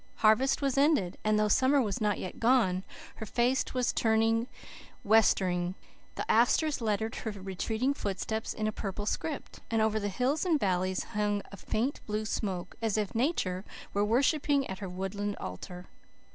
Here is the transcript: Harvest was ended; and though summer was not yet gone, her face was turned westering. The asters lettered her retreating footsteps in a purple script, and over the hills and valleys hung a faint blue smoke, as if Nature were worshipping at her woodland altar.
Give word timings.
Harvest 0.25 0.63
was 0.63 0.79
ended; 0.79 1.15
and 1.23 1.37
though 1.37 1.47
summer 1.47 1.79
was 1.79 2.01
not 2.01 2.17
yet 2.17 2.39
gone, 2.39 2.83
her 3.17 3.25
face 3.27 3.63
was 3.75 3.93
turned 3.93 4.47
westering. 5.03 5.75
The 6.15 6.25
asters 6.27 6.81
lettered 6.81 7.17
her 7.17 7.29
retreating 7.29 7.93
footsteps 7.93 8.51
in 8.51 8.65
a 8.65 8.71
purple 8.71 9.05
script, 9.05 9.59
and 9.69 9.79
over 9.79 9.99
the 9.99 10.09
hills 10.09 10.43
and 10.43 10.59
valleys 10.59 11.03
hung 11.03 11.43
a 11.51 11.55
faint 11.57 12.03
blue 12.07 12.25
smoke, 12.25 12.73
as 12.81 12.97
if 12.97 13.13
Nature 13.13 13.63
were 13.93 14.03
worshipping 14.03 14.65
at 14.65 14.79
her 14.79 14.89
woodland 14.89 15.35
altar. 15.35 15.85